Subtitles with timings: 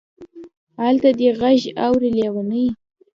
[0.87, 2.67] الته دې غږ اوري لېونۍ.